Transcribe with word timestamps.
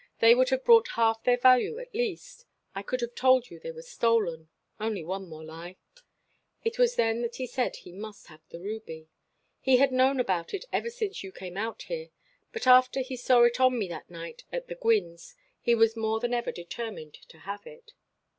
They 0.19 0.33
would 0.33 0.49
have 0.49 0.63
brought 0.65 0.87
half 0.97 1.21
their 1.23 1.37
value 1.37 1.77
at 1.77 1.93
least. 1.93 2.47
I 2.73 2.81
could 2.81 3.01
have 3.01 3.13
told 3.13 3.51
you 3.51 3.59
they 3.59 3.69
were 3.71 3.83
stolen 3.83 4.49
only 4.79 5.03
one 5.03 5.29
more 5.29 5.45
lie. 5.45 5.77
It 6.63 6.79
was 6.79 6.95
then 6.95 7.29
he 7.35 7.45
said 7.45 7.75
he 7.75 7.91
must 7.91 8.25
have 8.25 8.41
the 8.49 8.59
ruby. 8.59 9.09
He 9.59 9.77
had 9.77 9.91
known 9.91 10.19
about 10.19 10.55
it 10.55 10.65
ever 10.73 10.89
since 10.89 11.23
you 11.23 11.31
came 11.31 11.55
out 11.55 11.83
here, 11.83 12.09
but 12.51 12.65
after 12.65 13.01
he 13.01 13.15
saw 13.15 13.43
it 13.43 13.59
on 13.59 13.77
me 13.77 13.87
that 13.89 14.09
night 14.09 14.43
at 14.51 14.67
the 14.69 14.73
Gwynnes' 14.75 15.35
he 15.59 15.75
was 15.75 15.95
more 15.95 16.19
than 16.19 16.33
ever 16.33 16.51
determined 16.51 17.13
to 17.29 17.37
have 17.37 17.67
it. 17.67 17.93